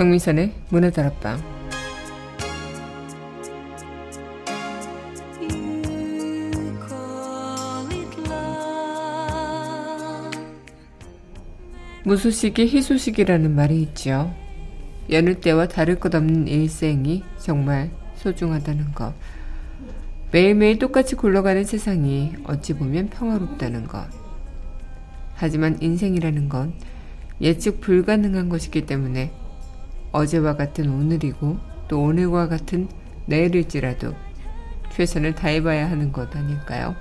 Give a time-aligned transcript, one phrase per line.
[0.00, 1.38] 강민선의 문화다락방
[12.04, 14.34] 무소식이 희소식이라는 말이 있죠.
[15.10, 19.12] 여느 때와 다를 것 없는 일생이 정말 소중하다는 것.
[20.32, 24.06] 매일매일 똑같이 굴러가는 세상이 어찌 보면 평화롭다는 것.
[25.34, 26.72] 하지만 인생이라는 건
[27.42, 29.30] 예측 불가능한 것이기 때문에
[30.12, 32.88] 어제와 같은 오늘이고 또 오늘과 같은
[33.26, 34.14] 내일일지라도
[34.92, 36.94] 최선을 다해봐야 하는 것 아닐까요?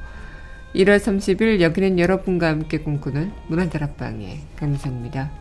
[0.75, 5.31] 1월 30일 여기는 여러분과 함께 꿈꾸는 문화다락방의 강미선입니다.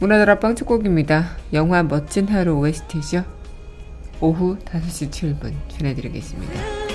[0.00, 1.36] 문화다락방 첫 곡입니다.
[1.52, 3.24] 영화 멋진 하루 OST죠.
[4.20, 6.89] 오후 5시 7분 전해드리겠습니다.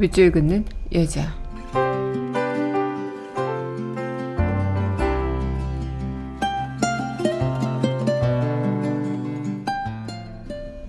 [0.00, 1.38] 밑줄 긋는 여자.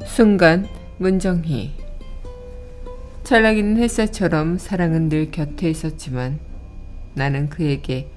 [0.06, 0.66] 순간
[0.98, 1.74] 문정희
[3.26, 6.40] 찰나기는 햇살처럼 사랑은 늘 곁에 있었지만
[7.14, 8.10] 나는 그에게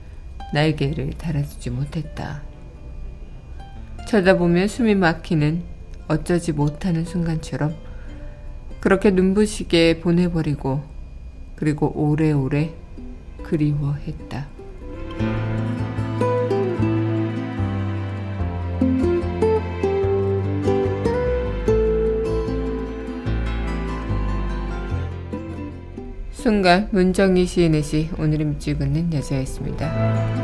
[0.53, 2.43] 날개를 달아주지 못했다.
[4.07, 5.65] 쳐다보면 숨이 막히는
[6.07, 7.84] 어쩌지 못하는 순간처럼
[8.85, 10.83] 그렇게 눈부시게 보내버리고
[11.57, 12.75] 그리고 오래오래
[13.43, 14.47] 그리워했다.
[26.33, 28.11] 순간 문정희 시인의 시
[28.45, 30.44] 밑줄 긋는 여자였습니다.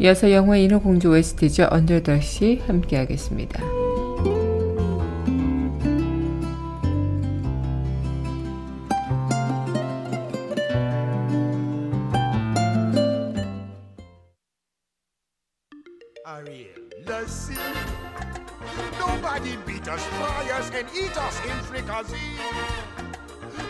[0.00, 1.68] 이어서 영화 인어공주 웨스트죠.
[1.70, 3.60] 언더더시 함께 하겠습니다.
[18.98, 23.17] Nobody beat us, fry us, and eat us in fricassee.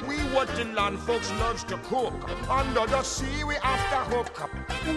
[0.07, 0.17] We
[0.57, 2.15] the land folks loves to cook.
[2.49, 4.51] Under the sea we have to hook up.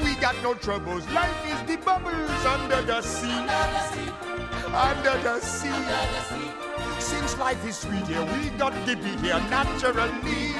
[0.04, 1.08] We got no troubles.
[1.10, 3.30] Life is the bubbles under the sea.
[3.32, 5.70] Under the sea.
[5.70, 6.50] Under the sea.
[6.56, 7.02] The.
[7.02, 10.54] Since life is sweet here, we got to be here naturally.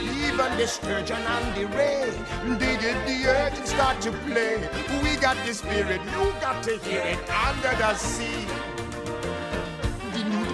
[0.00, 2.10] Even the sturgeon and the ray
[2.58, 4.68] they in the earth and start to play.
[5.02, 8.46] We got the spirit, you got to hear it under the sea.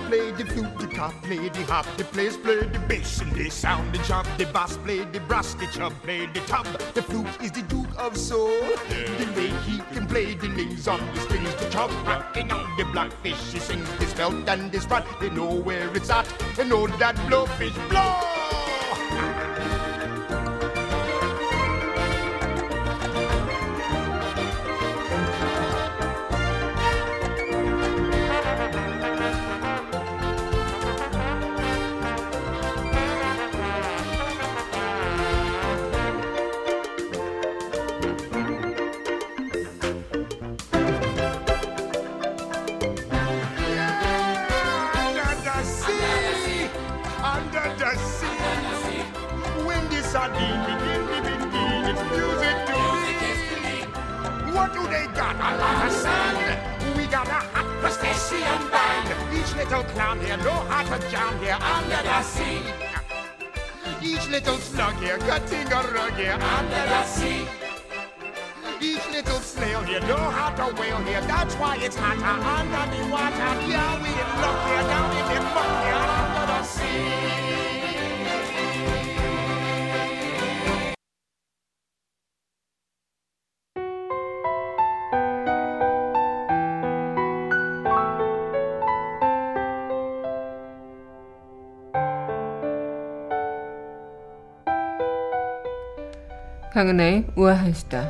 [0.06, 3.48] Play the flute, the cop play the hop, the players play the bass and they
[3.48, 4.26] sound the chop.
[4.38, 6.66] The bass play the brass, the chub play the tub.
[6.94, 8.60] The flute is the duke of soul.
[8.88, 12.84] The way he can play the names on the strings, the chub rocking on the
[12.84, 13.52] blackfish.
[13.52, 15.06] He sings this belt and this rat.
[15.20, 16.26] They know where it's at.
[16.56, 18.35] They know that blowfish blow.
[51.88, 53.76] It's music to me.
[54.54, 55.36] What do they got?
[55.36, 56.96] A lot of sand.
[56.96, 59.08] We got a hot crustacean band.
[59.34, 62.62] Each little clown here, no heart to jam here under the sea.
[64.02, 67.46] Each little slug here, got a rug here under the sea.
[68.80, 71.22] Each little snail here, no heart to whale here.
[71.22, 73.52] That's why it's hotter under the water.
[73.66, 77.45] Yeah, we in luck here, down in the muck here under the sea.
[96.76, 98.06] 강은하의 우아한 수다.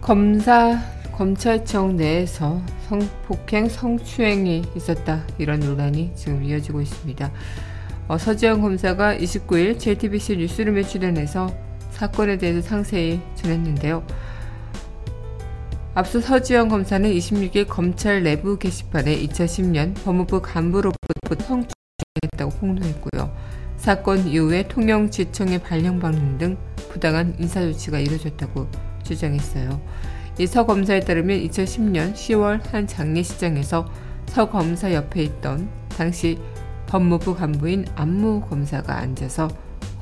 [0.00, 0.78] 검사
[1.10, 7.32] 검찰청 내에서 성폭행 성추행이 있었다 이런 논란이 지금 이어지고 있습니다.
[8.08, 11.52] 어, 서지영 검사가 29일 JTBC 뉴스룸에 출연해서
[11.90, 14.06] 사건에 대해서 상세히 전했는데요.
[15.94, 23.34] 앞서 서지영 검사는 26일 검찰 내부 게시판에 2010년 법무부 간부로부터 성추행했다고 폭로했고요.
[23.76, 26.56] 사건 이후에 통영지청의 발령받는 등
[26.90, 28.68] 부당한 인사조치가 이뤄졌다고
[29.02, 29.80] 주장했어요.
[30.38, 33.86] 이 서 검사에 따르면 2010년 10월 한 장례시장에서
[34.26, 36.38] 서 검사 옆에 있던 당시
[36.86, 39.48] 법무부 간부인 안무 검사가 앉아서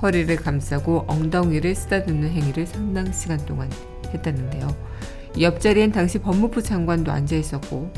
[0.02, 3.70] 허리를 감싸고 엉덩이를 쓰다듬는 행위를 상당 시간 동안
[4.12, 4.68] 했다는데요.
[5.40, 7.90] 옆자리엔 당시 법무부 장관도 앉아 있었고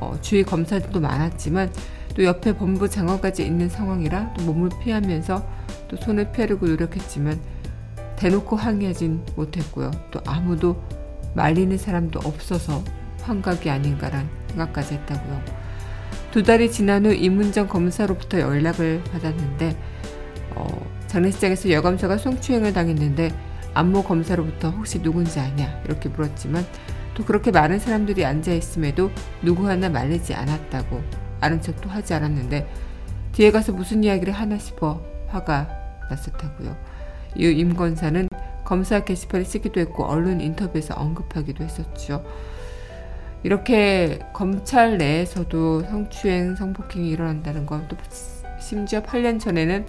[0.00, 1.70] 어, 주위 검사들도 많았지만
[2.14, 5.46] 또 옆에 법무부 장관까지 있는 상황이라 또 몸을 피하면서
[5.88, 7.38] 또 손을 피하려고 노력했지만
[8.16, 9.90] 대놓고 항의하진 못했고요.
[10.10, 10.82] 또 아무도
[11.34, 12.82] 말리는 사람도 없어서
[13.22, 15.67] 환각이 아닌가란 생각까지 했다고요.
[16.30, 19.76] 두 달이 지난 후 이문정 검사로부터 연락을 받았는데
[20.54, 20.66] 어,
[21.06, 23.30] 장례식장에서 여검사가 성추행을 당했는데
[23.74, 26.66] 안모 검사로부터 혹시 누군지 아냐 이렇게 물었지만
[27.14, 29.10] 또 그렇게 많은 사람들이 앉아 있음에도
[29.42, 31.02] 누구 하나 말리지 않았다고
[31.40, 32.68] 아는 척도 하지 않았는데
[33.32, 35.68] 뒤에 가서 무슨 이야기를 하나 싶어 화가
[36.10, 36.76] 났었다고요.
[37.36, 38.28] 이후 임 권사는
[38.64, 42.24] 검사 게시판에 쓰기도 했고 언론 인터뷰에서 언급하기도 했었죠.
[43.42, 47.96] 이렇게 검찰 내에서도 성추행, 성폭행이 일어난다는 건 또
[48.60, 49.86] 심지어 8년 전에는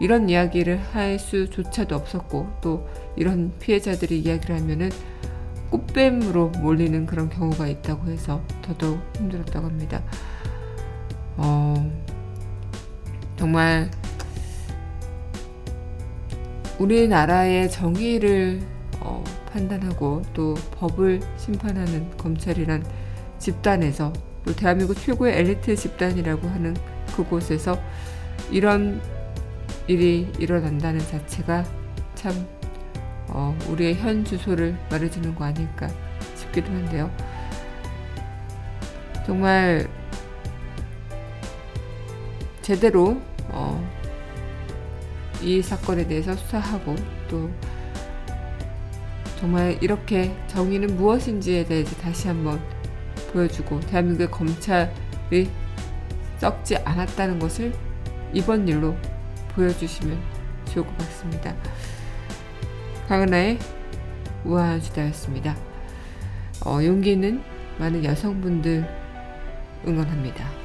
[0.00, 4.90] 이런 이야기를 할 수조차도 없었고 또 이런 피해자들이 이야기를 하면은
[5.70, 10.02] 꽃뱀으로 몰리는 그런 경우가 있다고 해서 더더욱 힘들었다고 합니다.
[11.36, 11.90] 어,
[13.36, 13.90] 정말
[16.78, 18.60] 우리나라의 정의를
[19.00, 22.84] 어, 판단하고 또 법을 심판하는 검찰이란
[23.38, 24.12] 집단에서
[24.44, 26.76] 또 대한민국 최고의 엘리트 집단이라고 하는
[27.14, 27.78] 그곳에서
[28.50, 29.00] 이런
[29.86, 31.64] 일이 일어난다는 자체가
[32.14, 32.32] 참
[33.28, 35.88] 어, 우리의 현 주소를 말해주는 거 아닐까
[36.34, 37.10] 싶기도 한데요.
[39.26, 39.88] 정말
[42.62, 43.88] 제대로 어,
[45.42, 46.94] 이 사건에 대해서 수사하고
[47.28, 47.50] 또
[49.40, 52.60] 정말 이렇게 정의는 무엇인지에 대해서 다시 한번
[53.32, 55.50] 보여주고 대한민국의 검찰이
[56.36, 57.72] 썩지 않았다는 것을
[58.34, 58.94] 이번 일로
[59.54, 60.20] 보여주시면
[60.66, 61.56] 좋을 것 같습니다.
[63.08, 63.58] 강은하의
[64.44, 65.56] 우아한 수다였습니다.
[66.66, 67.42] 어, 용기 있는
[67.78, 68.86] 많은 여성분들
[69.86, 70.59] 응원합니다.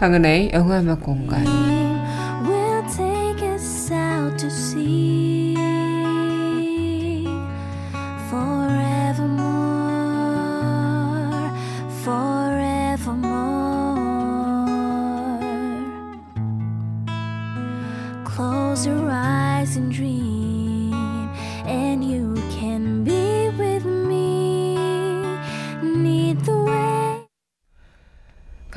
[0.00, 1.79] 강은혜의 영화음악 공간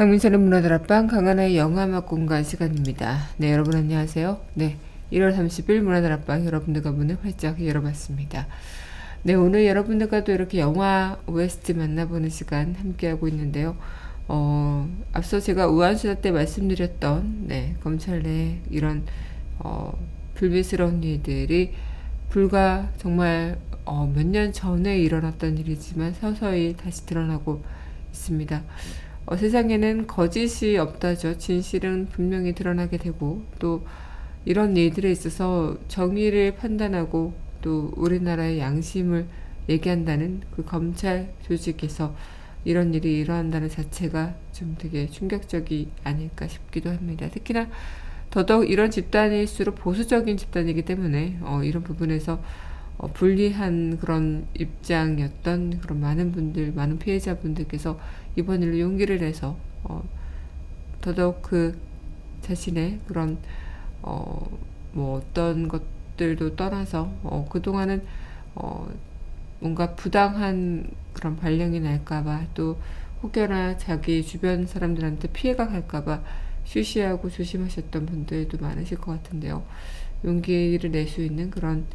[0.03, 3.19] 강민선의 문화다락방 강하나의 영화음악 공간 시간입니다.
[3.37, 4.37] 네 여러분 안녕하세요.
[4.53, 4.75] 네
[5.13, 8.47] 1월 30일 문화다락방 여러분들과 문을 활짝 열어봤습니다.
[9.21, 13.77] 네 오늘 여러분들과 또 이렇게 영화 OST 만나보는 시간 함께하고 있는데요.
[14.27, 19.05] 어, 앞서 제가 우한수다 때 말씀드렸던 네, 검찰 내 이런
[19.59, 19.97] 어,
[20.35, 21.71] 불미스러운 일들이
[22.29, 27.63] 불과 정말 어, 몇 년 전에 일어났던 일이지만 서서히 다시 드러나고
[28.11, 28.63] 있습니다.
[29.25, 31.37] 어, 세상에는 거짓이 없다죠.
[31.37, 33.85] 진실은 분명히 드러나게 되고 또
[34.45, 39.25] 이런 일들에 있어서 정의를 판단하고 또 우리나라의 양심을
[39.69, 42.13] 얘기한다는 그 검찰 조직에서
[42.65, 47.29] 이런 일이 일어난다는 자체가 좀 되게 충격적이 아닐까 싶기도 합니다.
[47.29, 47.67] 특히나
[48.29, 52.41] 더더욱 이런 집단일수록 보수적인 집단이기 때문에 어, 이런 부분에서
[52.97, 57.99] 어, 불리한 그런 입장이었던 그런 많은 분들, 많은 피해자분들께서
[58.35, 60.03] 이번 일로 용기를 내서 어,
[61.01, 61.77] 더더욱 그
[62.41, 63.37] 자신의 그런
[64.01, 64.57] 어,
[64.93, 68.03] 뭐 어떤 것들도 떠나서 어, 그동안은
[68.55, 68.87] 어,
[69.59, 72.77] 뭔가 부당한 그런 발령이 날까봐 또
[73.21, 76.21] 혹여나 자기 주변 사람들한테 피해가 갈까봐
[76.65, 79.63] 쉬쉬하고 조심하셨던 분들도 많으실 것 같은데요.
[80.25, 81.85] 용기를 낼 수 있는 그런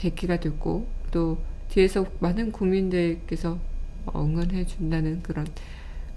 [0.00, 1.38] 계기가 됐고 또
[1.68, 3.58] 뒤에서 많은 국민들께서
[4.06, 5.46] 어, 응원해 준다는 그런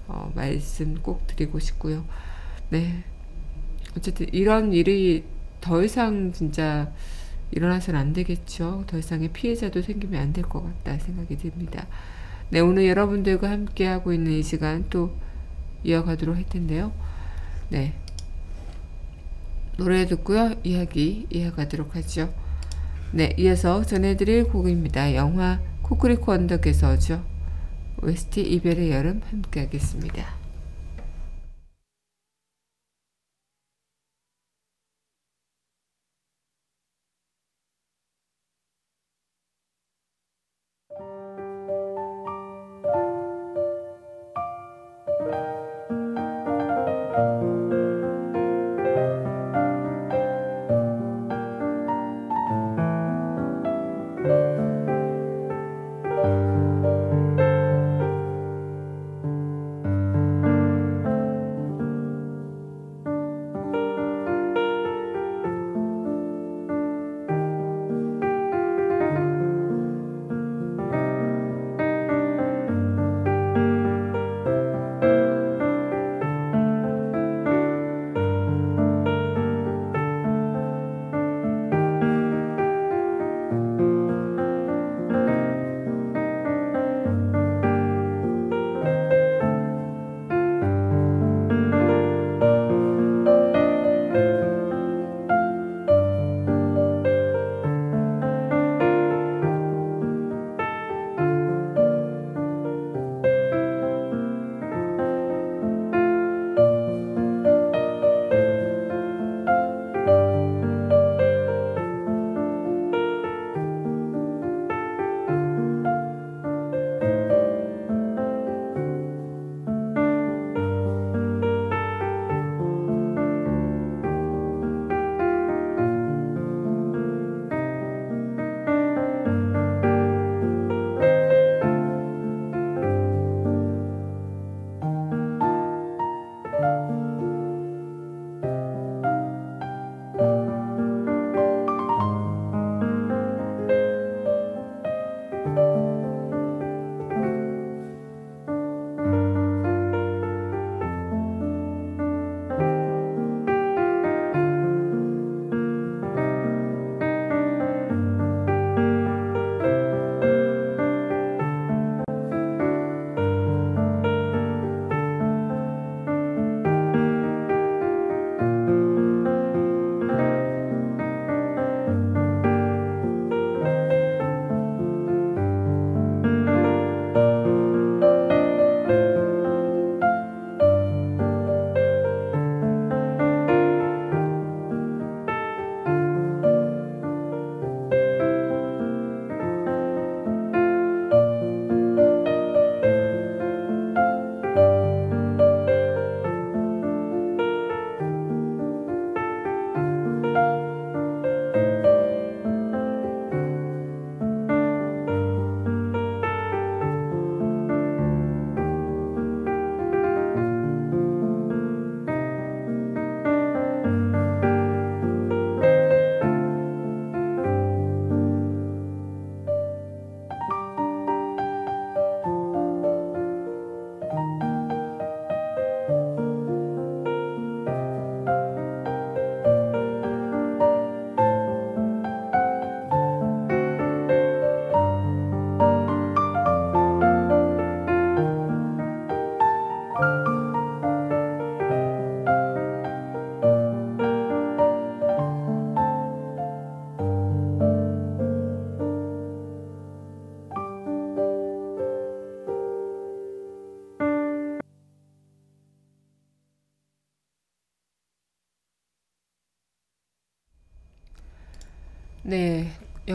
[0.08, 2.04] 어, 말씀 꼭 드리고 싶고요.
[2.70, 3.04] 네.
[3.96, 5.24] 어쨌든 이런 일이
[5.60, 6.92] 더 이상 진짜
[7.52, 8.84] 일어나서는 안 되겠죠.
[8.86, 11.86] 더 이상의 피해자도 생기면 안 될 것 같다 생각이 듭니다.
[12.50, 15.14] 네, 오늘 여러분들과 함께 하고 있는 이 시간 또
[15.84, 16.92] 이어가도록 할 텐데요.
[17.68, 17.94] 네.
[19.76, 20.54] 노래 듣고요.
[20.64, 22.32] 이야기 이어가도록 하죠.
[23.16, 25.14] 네, 이어서 전해드릴 곡입니다.
[25.14, 27.22] 영화 코크리코 언덕에서죠.
[28.02, 30.43] OST 이별의 여름 함께 하겠습니다.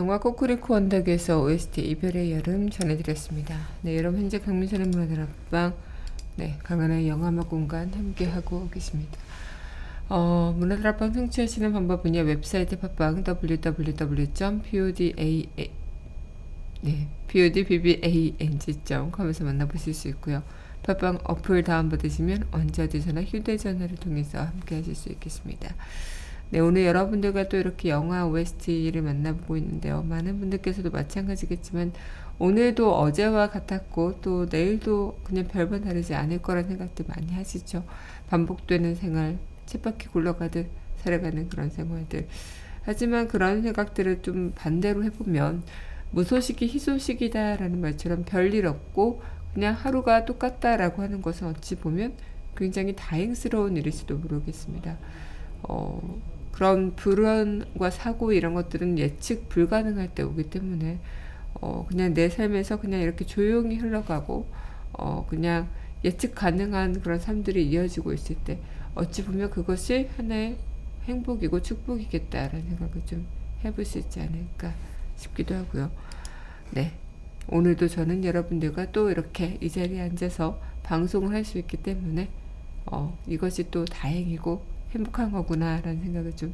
[0.09, 3.55] 영화 코쿠리코 언덕에서 OST 이별의 여름 전해드렸습니다.
[3.83, 5.75] 네, 여러분 현재 강민선의 문화다락방
[6.35, 9.19] 네, 강한의 영화음악 공간 함께하고 계십니다.
[10.09, 12.21] 어, 문화다락방 청취하시는 방법은요.
[12.21, 15.13] 웹사이트 팟빵 www.poda
[16.81, 20.41] 네, podbbang.com에서 만나보실 수 있고요.
[20.81, 25.75] 팟빵 어플 다운받으시면 언제 어디서나 휴대전화를 통해서 함께 하실 수 있겠습니다.
[26.51, 30.01] 네, 오늘 여러분들과 또 이렇게 영화 OST를 만나보고 있는데요.
[30.01, 31.93] 많은 분들께서도 마찬가지겠지만
[32.39, 37.83] 오늘도 어제와 같았고 또 내일도 그냥 별반 다르지 않을 거란 생각들 많이 하시죠.
[38.29, 42.27] 반복되는 생활, 쳇바퀴 굴러가듯 살아가는 그런 생활들.
[42.81, 45.61] 하지만 그런 생각들을 좀 반대로 해보면
[46.09, 49.21] 무소식이 희소식이다라는 말처럼 별일 없고
[49.53, 52.13] 그냥 하루가 똑같다라고 하는 것은 어찌 보면
[52.55, 54.97] 굉장히 다행스러운 일일지도 모르겠습니다.
[55.63, 56.19] 어,
[56.59, 60.99] 그런 불안과 사고 이런 것들은 예측 불가능할 때 오기 때문에
[61.53, 64.45] 어, 그냥 내 삶에서 그냥 이렇게 조용히 흘러가고
[64.91, 65.69] 어, 그냥
[66.03, 68.59] 예측 가능한 그런 삶들이 이어지고 있을 때
[68.93, 70.57] 어찌 보면 그것이 하나의
[71.05, 73.25] 행복이고 축복이겠다라는 생각을 좀
[73.63, 74.73] 해볼 수 있지 않을까
[75.15, 75.89] 싶기도 하고요.
[76.71, 76.91] 네.
[77.47, 82.27] 오늘도 저는 여러분들과 또 이렇게 이 자리에 앉아서 방송을 할 수 있기 때문에
[82.85, 86.53] 어, 이것이 또 다행이고 행복한 거구나라는 생각을 좀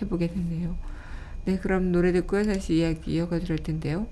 [0.00, 0.76] 해보게 됐네요.
[1.44, 2.44] 네, 그럼 노래 듣고요.
[2.44, 4.06] 다시 이야기 이어가 드릴 텐데요.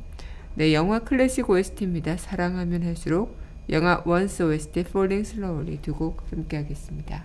[0.55, 2.17] 네, 영화 클래식 OST입니다.
[2.19, 3.39] 사랑하면 할수록
[3.71, 7.25] 영화 원스 OST Falling Slowly 두 곡 함께 하겠습니다.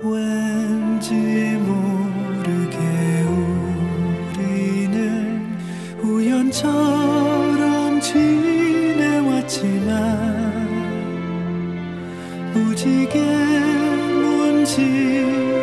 [0.00, 1.14] 왠지
[1.64, 1.91] 모르
[6.52, 8.92] 우연처럼 지내왔지만
[12.52, 13.18] 무지개
[14.20, 15.61] 문지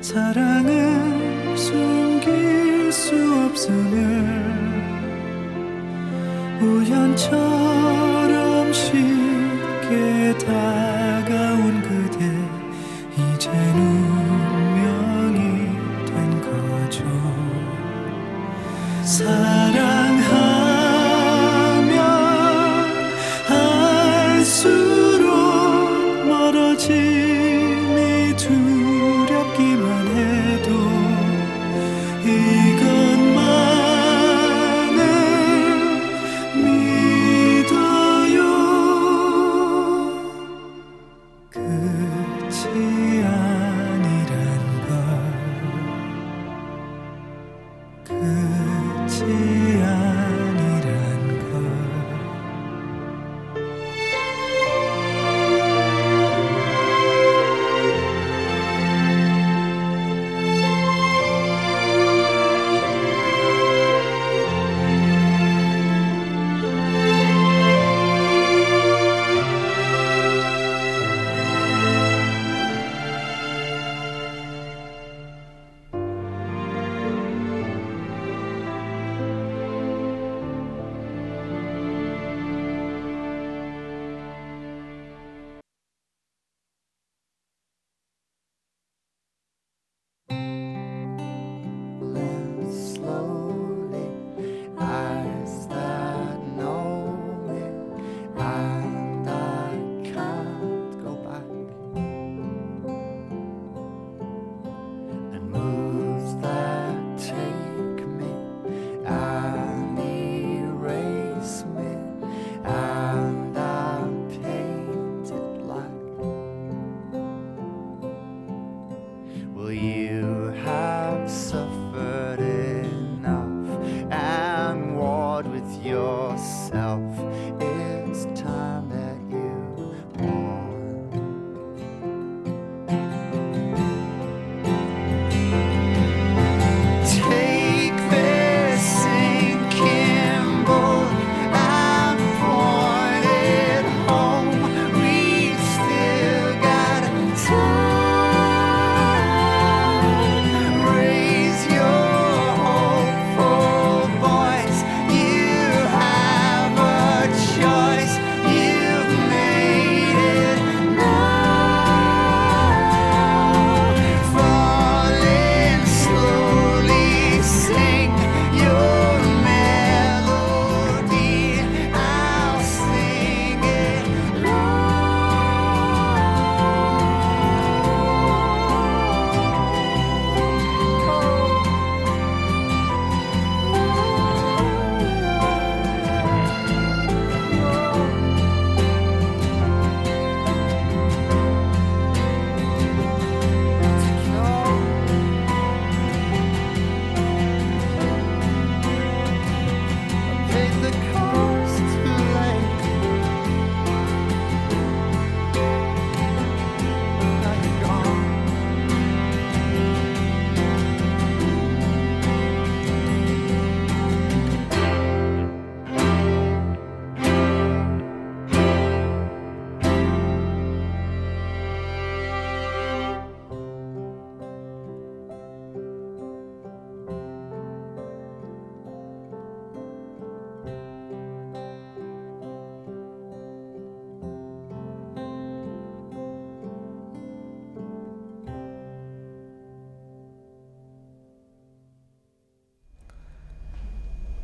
[0.00, 4.50] 사랑은 숨길 수 없음을
[6.62, 7.52] 우연처럼
[8.72, 12.24] 쉽게 다가온 그대
[13.14, 15.36] 이젠 운명이
[16.06, 17.04] 된 거죠.
[19.04, 19.99] 사랑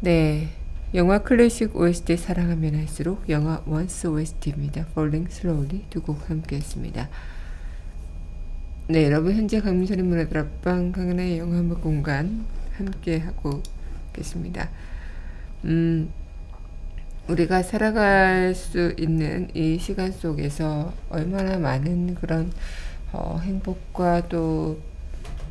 [0.07, 0.51] 네.
[0.95, 4.83] 영화 클래식 OST 사랑하면 할수록 영화 원스 OST입니다.
[4.93, 7.09] Falling Slowly 두 곡 함께 했습니다.
[8.87, 12.45] 네, 여러분 현재 강민선의 문화들 앞방 강은하의 영화 음악 공간
[12.77, 13.65] 함께 하고
[14.13, 14.71] 계십니다.
[15.65, 16.13] 음,
[17.27, 22.53] 우리가 살아갈 수 있는 이 시간 속에서 얼마나 많은 그런
[23.13, 24.79] 어, 행복과 또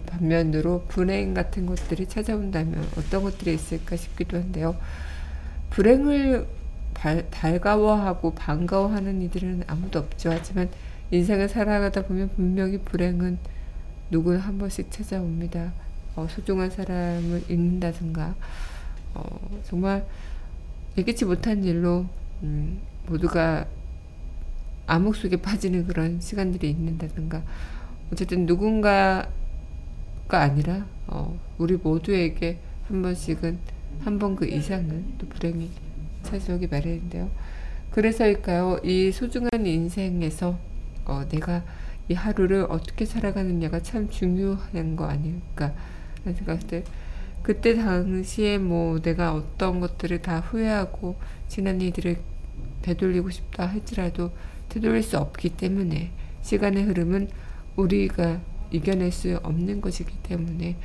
[0.05, 4.75] 반면으로 불행 같은 것들이 찾아온다면 어떤 것들이 있을까 싶기도 한데요.
[5.69, 6.47] 불행을
[6.93, 10.31] 발- 달가워하고 반가워하는 이들은 아무도 없죠.
[10.31, 10.69] 하지만
[11.11, 13.37] 인생을 살아가다 보면 분명히 불행은
[14.11, 15.73] 누구나 한 번씩 찾아옵니다.
[16.15, 18.35] 어, 소중한 사람을 잃는다든가
[19.15, 20.05] 어, 정말
[20.97, 22.05] 예기치 못한 일로
[22.43, 23.65] 음, 모두가
[24.87, 27.41] 암흑 속에 빠지는 그런 시간들이 있는다든가
[28.11, 29.27] 어쨌든 누군가
[30.27, 32.57] 가 아니라 어, 우리 모두에게
[32.87, 33.59] 한 번씩은
[34.01, 35.69] 한 번 그 이상은 또 불행이
[36.23, 37.29] 찾아오기 마련인데요.
[37.91, 38.79] 그래서일까요?
[38.83, 40.57] 이 소중한 인생에서
[41.05, 41.63] 어, 내가
[42.09, 45.73] 이 하루를 어떻게 살아가느냐가 참 중요한 거 아닐까
[46.23, 46.83] 생각을 때
[47.41, 51.15] 그때 당시에 뭐 내가 어떤 것들을 다 후회하고
[51.47, 52.17] 지난 일들을
[52.81, 54.31] 되돌리고 싶다 할지라도
[54.69, 56.11] 되돌릴 수 없기 때문에
[56.41, 57.29] 시간의 흐름은
[57.75, 58.41] 우리가
[58.75, 60.75] 이겨낼 수 없는 것이기 때문에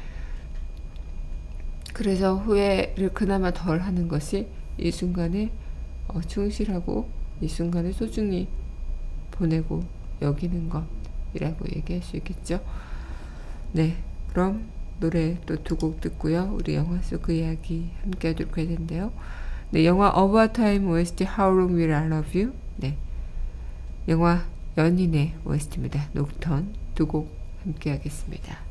[1.93, 4.47] 그래서 후회를 그나마 덜 하는 것이
[4.79, 5.51] 이 순간에
[6.09, 7.09] 어, 충실하고
[7.41, 8.49] 이 순간을 소중히
[9.31, 9.85] 보내고
[10.23, 12.61] 여기는 것이라고 얘기할 수 있겠죠.
[13.73, 13.97] 네,
[14.29, 14.69] 그럼
[15.01, 16.55] 노래 또 두 곡 듣고요.
[16.55, 19.13] 우리 영화 속 그 이야기 함께 하도록 할 텐데요.
[19.71, 22.53] 네, 영화 Over Time OST How Long Will I Love You?
[22.77, 22.97] 네,
[24.09, 24.45] 영화
[24.77, 26.09] 연인의 OST입니다.
[26.13, 28.70] 녹턴 두 곡 함께 하겠습니다.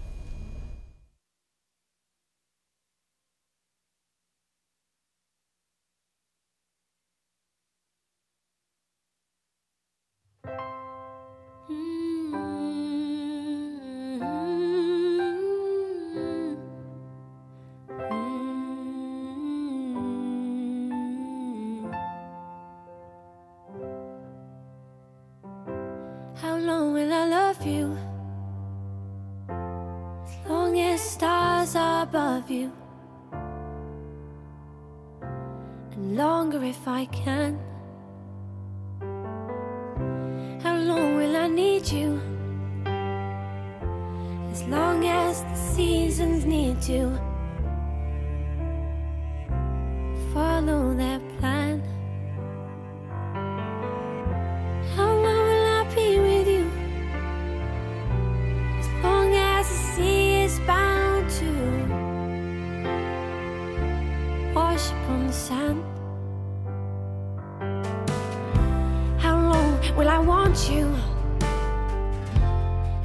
[70.00, 70.86] Will I want you?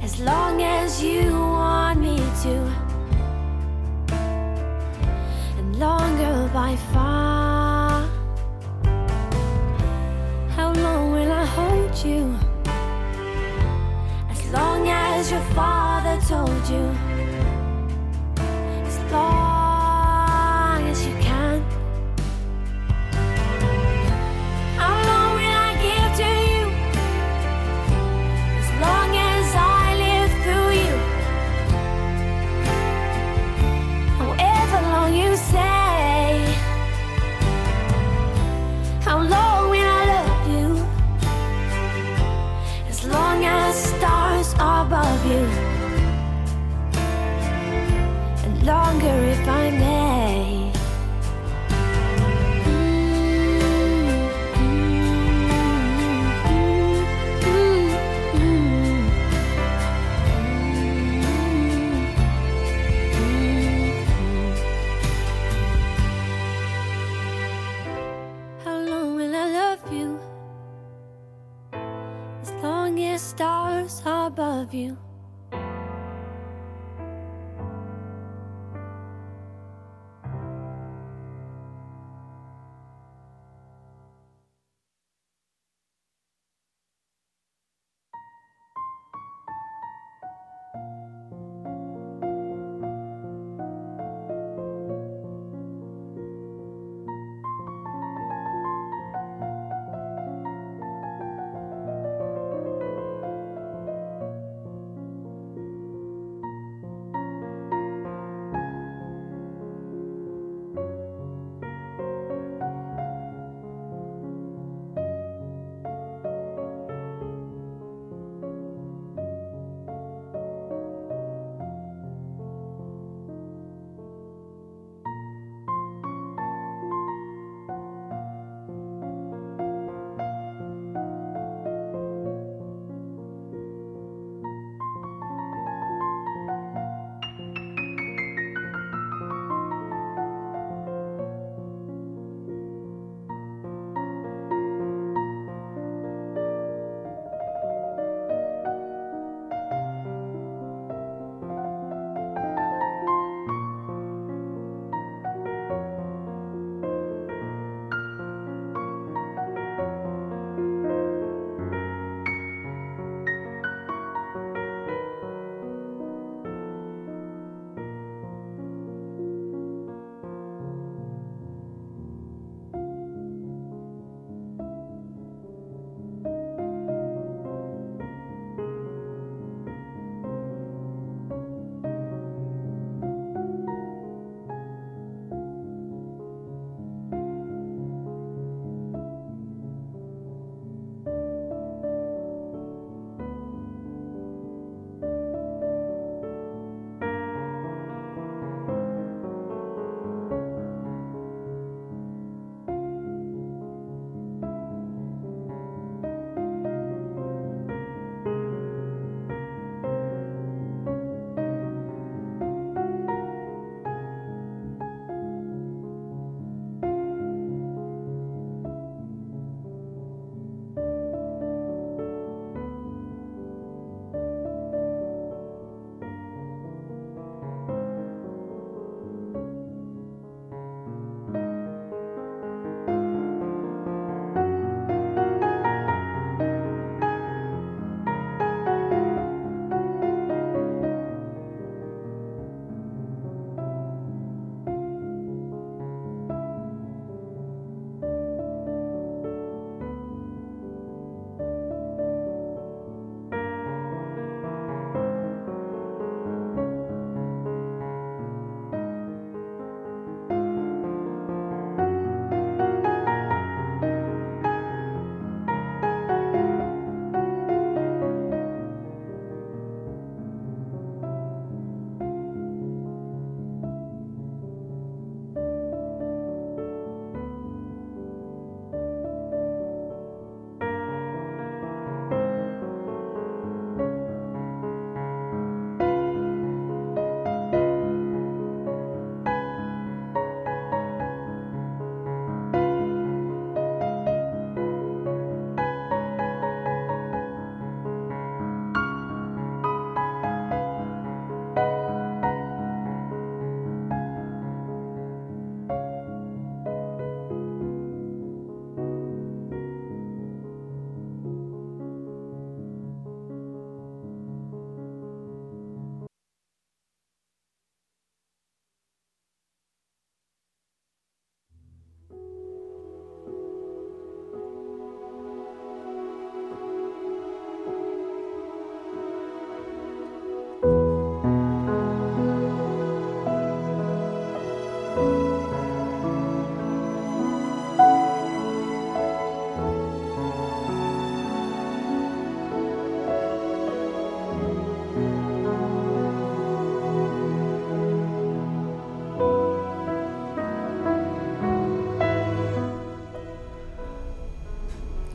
[0.01, 2.55] As long as you want me to,
[5.57, 8.07] and longer by far.
[10.55, 12.23] How long will I hold you?
[14.29, 17.04] As long as your father told you.
[74.35, 75.14] Above you.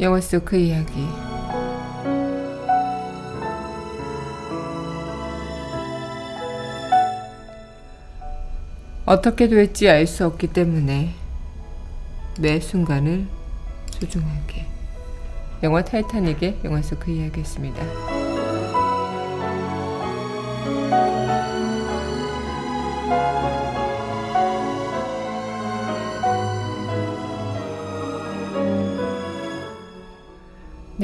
[0.00, 1.06] 영화 속 그 이야기.
[9.04, 11.14] 어떻게 될지 알 수 없기 때문에
[12.38, 13.26] 매 순간을
[13.90, 14.66] 소중하게.
[15.62, 18.19] 영화 타이타닉의 영화 속 그 이야기였습니다.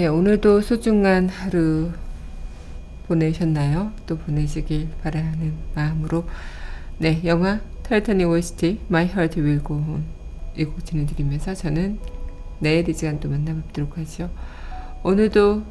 [0.06, 1.90] 네, 오늘도 소중한 하루
[3.08, 3.90] 보내셨나요?
[4.06, 6.24] 또 보내시길 바라는 마음으로
[6.98, 10.04] 네, 영화 타이타닉 OST My Heart Will Go On
[10.56, 11.98] 이곡 전해드리면서 저는
[12.60, 14.30] 내일 이 시간 또 만나뵙도록 하죠.
[15.02, 15.64] 오늘도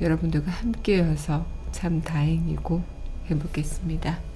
[0.00, 2.84] 여러분들과 함께여서 참 다행이고
[3.26, 4.29] 행복했습니다.